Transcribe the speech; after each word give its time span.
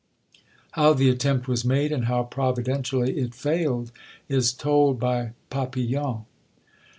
How 0.71 0.93
the 0.93 1.11
attempt 1.11 1.47
was 1.47 1.63
made, 1.63 1.91
and 1.91 2.05
how 2.05 2.23
providentially 2.23 3.19
it 3.19 3.35
failed 3.35 3.91
is 4.27 4.51
told 4.51 4.99
by 4.99 5.33
Papillon. 5.51 6.25